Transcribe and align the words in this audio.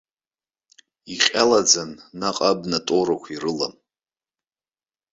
Иҟьалаӡан 1.13 1.91
наҟ 2.19 2.37
абна 2.49 2.79
тоурақәа 2.85 3.29
ирылам. 3.33 3.73